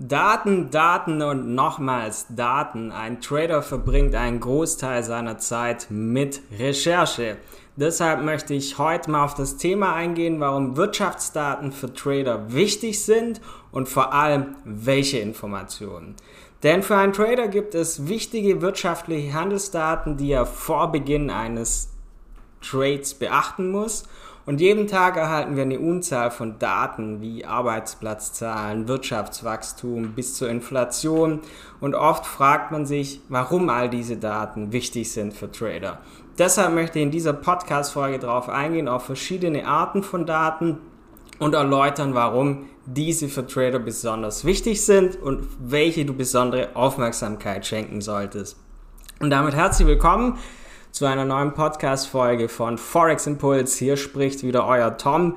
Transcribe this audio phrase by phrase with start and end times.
[0.00, 2.92] Daten, Daten und nochmals Daten.
[2.92, 7.36] Ein Trader verbringt einen Großteil seiner Zeit mit Recherche.
[7.74, 13.40] Deshalb möchte ich heute mal auf das Thema eingehen, warum Wirtschaftsdaten für Trader wichtig sind
[13.72, 16.14] und vor allem welche Informationen.
[16.62, 21.88] Denn für einen Trader gibt es wichtige wirtschaftliche Handelsdaten, die er vor Beginn eines
[22.60, 24.04] Trades beachten muss
[24.48, 31.40] und jeden Tag erhalten wir eine Unzahl von Daten wie Arbeitsplatzzahlen, Wirtschaftswachstum bis zur Inflation.
[31.80, 35.98] Und oft fragt man sich, warum all diese Daten wichtig sind für Trader.
[36.38, 40.78] Deshalb möchte ich in dieser Podcast-Folge darauf eingehen, auf verschiedene Arten von Daten
[41.38, 48.00] und erläutern, warum diese für Trader besonders wichtig sind und welche du besondere Aufmerksamkeit schenken
[48.00, 48.56] solltest.
[49.20, 50.38] Und damit herzlich willkommen
[50.98, 53.76] zu einer neuen Podcast-Folge von Forex Impuls.
[53.76, 55.36] Hier spricht wieder euer Tom.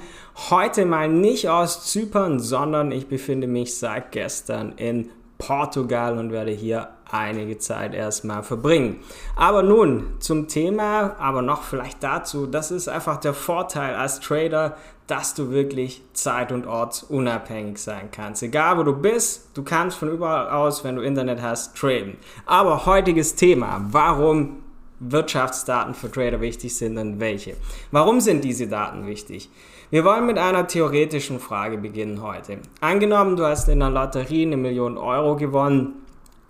[0.50, 6.50] Heute mal nicht aus Zypern, sondern ich befinde mich seit gestern in Portugal und werde
[6.50, 9.02] hier einige Zeit erstmal verbringen.
[9.36, 14.78] Aber nun zum Thema, aber noch vielleicht dazu, das ist einfach der Vorteil als Trader,
[15.06, 18.42] dass du wirklich zeit- und ortsunabhängig sein kannst.
[18.42, 22.18] Egal wo du bist, du kannst von überall aus, wenn du Internet hast, traden.
[22.48, 24.64] Aber heutiges Thema, warum
[25.02, 27.56] Wirtschaftsdaten für Trader wichtig sind und welche.
[27.92, 29.50] Warum sind diese Daten wichtig?
[29.90, 32.60] Wir wollen mit einer theoretischen Frage beginnen heute.
[32.80, 36.02] Angenommen, du hast in der Lotterie eine Million Euro gewonnen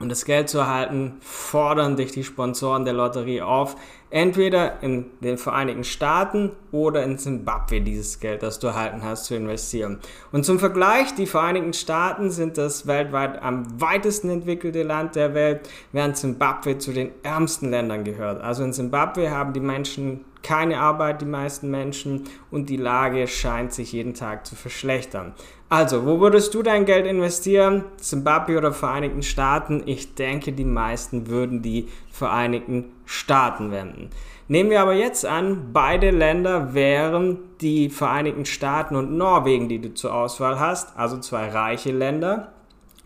[0.02, 3.76] um das Geld zu erhalten, fordern dich die Sponsoren der Lotterie auf,
[4.12, 9.36] entweder in den Vereinigten Staaten oder in Zimbabwe dieses Geld, das du erhalten hast, zu
[9.36, 10.00] investieren.
[10.32, 15.68] Und zum Vergleich, die Vereinigten Staaten sind das weltweit am weitesten entwickelte Land der Welt,
[15.92, 18.42] während Zimbabwe zu den ärmsten Ländern gehört.
[18.42, 23.74] Also in Zimbabwe haben die Menschen keine Arbeit, die meisten Menschen, und die Lage scheint
[23.74, 25.34] sich jeden Tag zu verschlechtern.
[25.70, 27.86] Also, wo würdest du dein Geld investieren?
[27.96, 29.84] Zimbabwe oder Vereinigten Staaten?
[29.86, 34.10] Ich denke, die meisten würden die Vereinigten Staaten wenden.
[34.48, 39.94] Nehmen wir aber jetzt an, beide Länder wären die Vereinigten Staaten und Norwegen, die du
[39.94, 42.52] zur Auswahl hast, also zwei reiche Länder.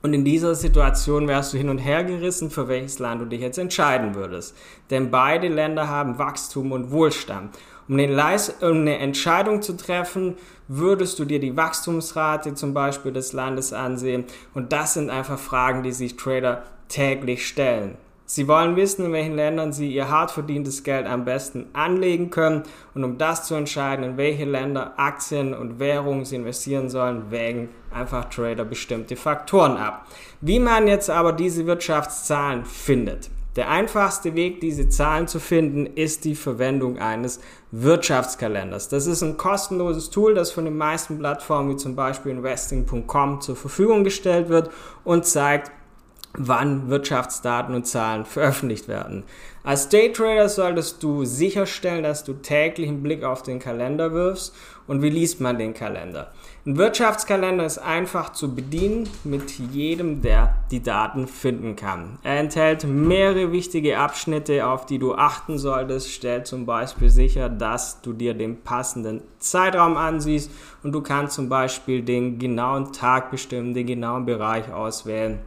[0.01, 3.41] Und in dieser Situation wärst du hin und her gerissen, für welches Land du dich
[3.41, 4.55] jetzt entscheiden würdest.
[4.91, 7.55] Denn beide Länder haben Wachstum und Wohlstand.
[7.87, 10.37] Um eine Entscheidung zu treffen,
[10.67, 14.25] würdest du dir die Wachstumsrate zum Beispiel des Landes ansehen.
[14.53, 17.97] Und das sind einfach Fragen, die sich Trader täglich stellen.
[18.27, 22.63] Sie wollen wissen, in welchen Ländern sie ihr hart verdientes Geld am besten anlegen können.
[22.95, 27.69] Und um das zu entscheiden, in welche Länder Aktien und Währungen sie investieren sollen, wägen
[27.93, 30.07] einfach Trader bestimmte Faktoren ab.
[30.41, 33.29] Wie man jetzt aber diese Wirtschaftszahlen findet.
[33.55, 37.39] Der einfachste Weg, diese Zahlen zu finden, ist die Verwendung eines
[37.71, 38.89] Wirtschaftskalenders.
[38.89, 43.55] Das ist ein kostenloses Tool, das von den meisten Plattformen wie zum Beispiel investing.com zur
[43.55, 44.71] Verfügung gestellt wird
[45.05, 45.71] und zeigt,
[46.37, 49.23] wann Wirtschaftsdaten und Zahlen veröffentlicht werden.
[49.63, 54.55] Als Daytrader solltest du sicherstellen, dass du täglich einen Blick auf den Kalender wirfst.
[54.85, 56.31] Und wie liest man den Kalender?
[56.67, 62.19] Ein Wirtschaftskalender ist einfach zu bedienen mit jedem, der die Daten finden kann.
[62.21, 66.11] Er enthält mehrere wichtige Abschnitte, auf die du achten solltest.
[66.11, 70.51] Stellt zum Beispiel sicher, dass du dir den passenden Zeitraum ansiehst
[70.83, 75.39] und du kannst zum Beispiel den genauen Tag bestimmen, den genauen Bereich auswählen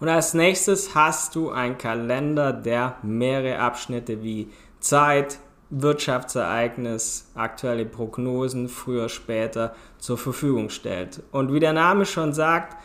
[0.00, 5.38] und als nächstes hast du einen Kalender, der mehrere Abschnitte wie Zeit,
[5.70, 11.22] Wirtschaftsereignis, aktuelle Prognosen, früher, später zur Verfügung stellt.
[11.32, 12.76] Und wie der Name schon sagt,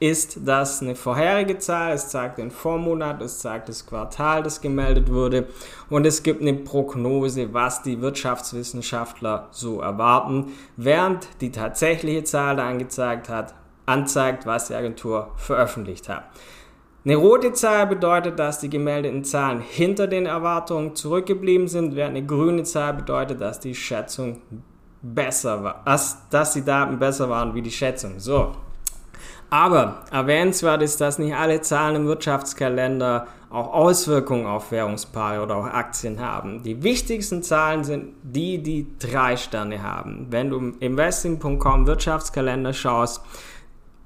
[0.00, 5.10] ist das eine vorherige Zahl, es zeigt den Vormonat, es zeigt das Quartal, das gemeldet
[5.10, 5.46] wurde.
[5.88, 13.28] Und es gibt eine Prognose, was die Wirtschaftswissenschaftler so erwarten, während die tatsächliche Zahl angezeigt
[13.28, 13.54] hat,
[13.86, 16.24] anzeigt, was die Agentur veröffentlicht hat.
[17.04, 22.26] Eine rote Zahl bedeutet, dass die gemeldeten Zahlen hinter den Erwartungen zurückgeblieben sind, während eine
[22.26, 24.40] grüne Zahl bedeutet, dass die Schätzung
[25.02, 25.82] besser war,
[26.30, 28.18] dass, die Daten besser waren wie die Schätzung.
[28.18, 28.52] So.
[29.50, 35.66] Aber erwähnenswert ist, dass nicht alle Zahlen im Wirtschaftskalender auch Auswirkungen auf Währungspaare oder auch
[35.66, 36.62] Aktien haben.
[36.62, 40.26] Die wichtigsten Zahlen sind die, die drei Sterne haben.
[40.30, 43.20] Wenn du im investing.com Wirtschaftskalender schaust,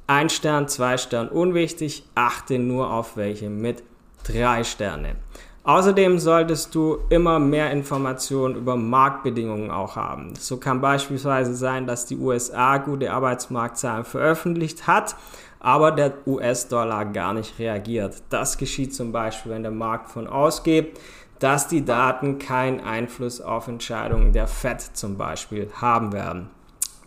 [0.09, 3.85] ein Stern, zwei Stern unwichtig, achte nur auf welche mit
[4.25, 5.17] drei Sterne.
[5.65, 10.35] Außerdem solltest du immer mehr Informationen über Marktbedingungen auch haben.
[10.37, 15.15] So kann beispielsweise sein, dass die USA gute Arbeitsmarktzahlen veröffentlicht hat,
[15.61, 18.23] aber der US-Dollar gar nicht reagiert.
[18.31, 20.99] Das geschieht zum Beispiel, wenn der Markt von ausgeht,
[21.39, 26.49] dass die Daten keinen Einfluss auf Entscheidungen der FED zum Beispiel haben werden.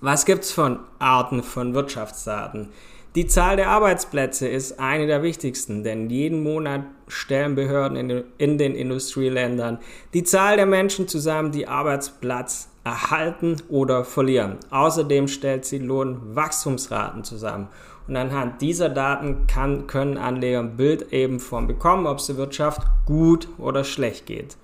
[0.03, 2.69] Was gibt es von Arten von Wirtschaftsdaten?
[3.13, 8.23] Die Zahl der Arbeitsplätze ist eine der wichtigsten, denn jeden Monat stellen Behörden in den,
[8.39, 9.77] in den Industrieländern
[10.15, 14.57] die Zahl der Menschen zusammen, die Arbeitsplatz erhalten oder verlieren.
[14.71, 17.67] Außerdem stellt sie Lohnwachstumsraten zusammen.
[18.07, 22.37] Und anhand dieser Daten kann, können Anleger ein Bild eben von bekommen, ob es der
[22.37, 24.57] Wirtschaft gut oder schlecht geht.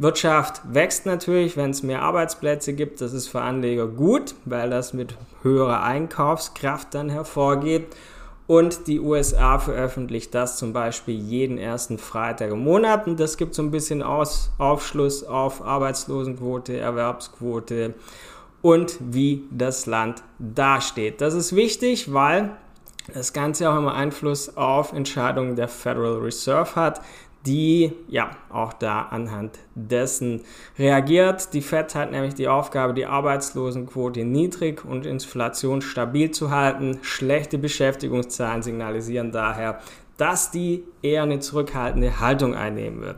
[0.00, 3.02] Wirtschaft wächst natürlich, wenn es mehr Arbeitsplätze gibt.
[3.02, 7.86] Das ist für Anleger gut, weil das mit höherer Einkaufskraft dann hervorgeht.
[8.46, 13.06] Und die USA veröffentlicht das zum Beispiel jeden ersten Freitag im Monat.
[13.06, 17.92] Und das gibt so ein bisschen Aus Aufschluss auf Arbeitslosenquote, Erwerbsquote
[18.62, 21.20] und wie das Land dasteht.
[21.20, 22.52] Das ist wichtig, weil
[23.12, 27.02] das Ganze auch immer Einfluss auf Entscheidungen der Federal Reserve hat,
[27.46, 30.42] die ja auch da anhand dessen
[30.78, 31.54] reagiert.
[31.54, 36.98] Die Fed hat nämlich die Aufgabe, die Arbeitslosenquote niedrig und Inflation stabil zu halten.
[37.02, 39.80] Schlechte Beschäftigungszahlen signalisieren daher,
[40.18, 43.16] dass die eher eine zurückhaltende Haltung einnehmen wird.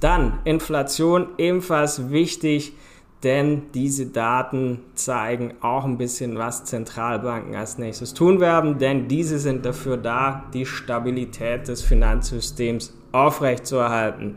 [0.00, 2.74] Dann Inflation ebenfalls wichtig
[3.22, 9.38] denn diese Daten zeigen auch ein bisschen, was Zentralbanken als nächstes tun werden, denn diese
[9.38, 14.34] sind dafür da, die Stabilität des Finanzsystems aufrechtzuerhalten.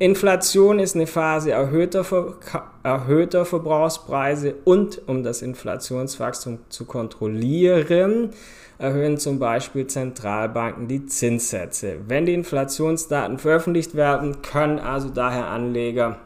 [0.00, 2.34] Inflation ist eine Phase erhöhter, Ver
[2.82, 8.30] erhöhter Verbrauchspreise und um das Inflationswachstum zu kontrollieren,
[8.76, 11.98] erhöhen zum Beispiel Zentralbanken die Zinssätze.
[12.08, 16.18] Wenn die Inflationsdaten veröffentlicht werden, können also daher Anleger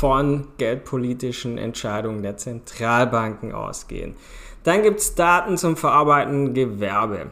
[0.00, 4.14] von geldpolitischen Entscheidungen der Zentralbanken ausgehen.
[4.64, 7.26] Dann gibt es Daten zum verarbeitenden Gewerbe.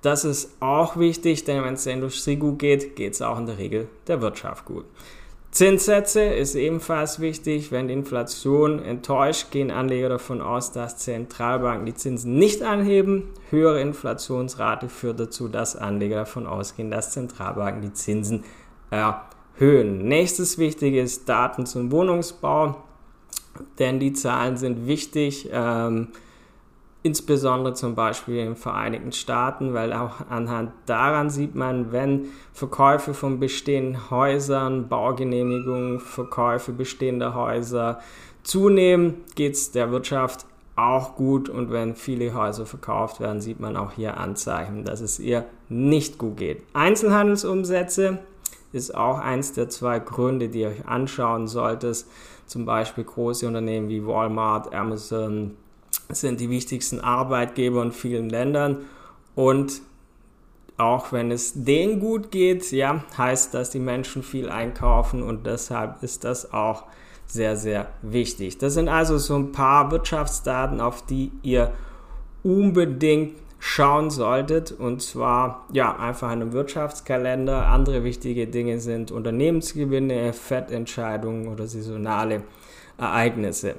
[0.00, 3.44] Das ist auch wichtig, denn wenn es der Industrie gut geht, geht es auch in
[3.44, 4.86] der Regel der Wirtschaft gut.
[5.50, 7.70] Zinssätze ist ebenfalls wichtig.
[7.70, 13.24] Wenn die Inflation enttäuscht, gehen Anleger davon aus, dass Zentralbanken die Zinsen nicht anheben.
[13.50, 18.44] Höhere Inflationsrate führt dazu, dass Anleger davon ausgehen, dass Zentralbanken die Zinsen
[18.90, 20.08] erhöhen Höhen.
[20.08, 22.76] Nächstes wichtige ist Daten zum Wohnungsbau,
[23.78, 26.08] denn die Zahlen sind wichtig, ähm,
[27.04, 33.14] insbesondere zum Beispiel in den Vereinigten Staaten, weil auch anhand daran sieht man, wenn Verkäufe
[33.14, 38.00] von bestehenden Häusern, Baugenehmigungen, Verkäufe bestehender Häuser
[38.42, 40.46] zunehmen, geht es der Wirtschaft
[40.76, 45.20] auch gut und wenn viele Häuser verkauft werden, sieht man auch hier Anzeichen, dass es
[45.20, 46.62] ihr nicht gut geht.
[46.72, 48.18] Einzelhandelsumsätze
[48.74, 52.04] ist auch eins der zwei Gründe, die ihr euch anschauen solltet.
[52.46, 55.56] Zum Beispiel große Unternehmen wie Walmart, Amazon
[56.10, 58.84] sind die wichtigsten Arbeitgeber in vielen Ländern
[59.34, 59.80] und
[60.76, 66.02] auch wenn es denen gut geht, ja, heißt das, die Menschen viel einkaufen und deshalb
[66.02, 66.84] ist das auch
[67.26, 68.58] sehr, sehr wichtig.
[68.58, 71.72] Das sind also so ein paar Wirtschaftsdaten, auf die ihr
[72.42, 73.36] unbedingt
[73.66, 74.72] schauen solltet.
[74.72, 77.66] Und zwar ja einfach einen Wirtschaftskalender.
[77.66, 82.42] Andere wichtige Dinge sind Unternehmensgewinne, Fettentscheidungen oder saisonale
[82.98, 83.76] Ereignisse.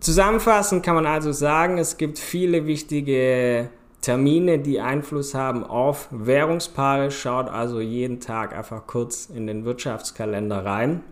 [0.00, 3.70] Zusammenfassend kann man also sagen, es gibt viele wichtige
[4.00, 7.12] Termine, die Einfluss haben auf Währungspaare.
[7.12, 11.04] Schaut also jeden Tag einfach kurz in den Wirtschaftskalender rein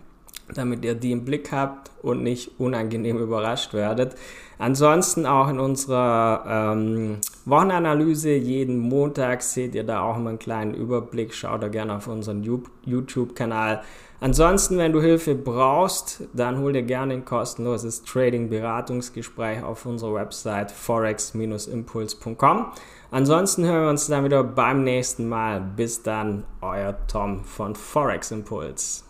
[0.54, 4.16] damit ihr die im Blick habt und nicht unangenehm überrascht werdet.
[4.58, 10.74] Ansonsten auch in unserer ähm, Wochenanalyse jeden Montag seht ihr da auch immer einen kleinen
[10.74, 11.32] Überblick.
[11.34, 13.82] Schaut da gerne auf unseren YouTube-Kanal.
[14.20, 20.72] Ansonsten, wenn du Hilfe brauchst, dann hol dir gerne ein kostenloses Trading-Beratungsgespräch auf unserer Website
[20.72, 22.66] forex-impuls.com.
[23.10, 25.60] Ansonsten hören wir uns dann wieder beim nächsten Mal.
[25.60, 29.07] Bis dann, euer Tom von Forex Impuls.